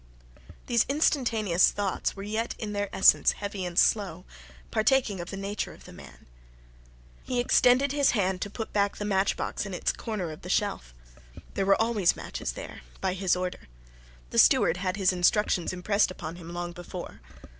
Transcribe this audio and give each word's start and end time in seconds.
These 0.65 0.83
instantaneous 0.89 1.69
thoughts 1.69 2.15
were 2.15 2.23
yet 2.23 2.55
in 2.57 2.73
their 2.73 2.89
essence 2.91 3.33
heavy 3.33 3.63
and 3.63 3.77
slow, 3.77 4.25
partaking 4.71 5.19
of 5.19 5.29
the 5.29 5.37
nature 5.37 5.73
of 5.73 5.83
the 5.85 5.93
man. 5.93 6.25
He 7.21 7.39
extended 7.39 7.91
his 7.91 8.09
hand 8.17 8.41
to 8.41 8.49
put 8.49 8.73
back 8.73 8.97
the 8.97 9.05
matchbox 9.05 9.63
in 9.63 9.75
its 9.75 9.93
corner 9.93 10.31
of 10.31 10.41
the 10.41 10.49
shelf. 10.49 10.95
There 11.53 11.67
were 11.67 11.79
always 11.79 12.15
matches 12.15 12.53
there 12.53 12.81
by 12.99 13.13
his 13.13 13.35
order. 13.35 13.67
The 14.31 14.39
steward 14.39 14.77
had 14.77 14.97
his 14.97 15.13
instructions 15.13 15.71
impressed 15.71 16.09
upon 16.09 16.37
him 16.37 16.51
long 16.51 16.71
before. 16.71 17.21